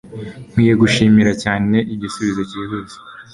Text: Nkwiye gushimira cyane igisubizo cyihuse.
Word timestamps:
Nkwiye 0.49 0.73
gushimira 0.81 1.31
cyane 1.43 1.77
igisubizo 1.93 2.41
cyihuse. 2.49 2.97